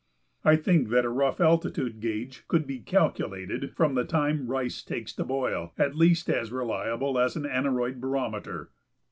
[0.43, 5.13] I think that a rough altitude gauge could be calculated from the time rice takes
[5.13, 8.71] to boil at least as reliable as an aneroid barometer.